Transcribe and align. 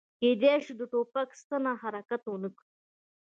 کیدای 0.19 0.55
شي 0.65 0.73
د 0.77 0.81
ټوپک 0.91 1.29
ستن 1.41 1.63
حرکت 1.81 2.21
ونه 2.27 2.49
کړي 2.55 2.67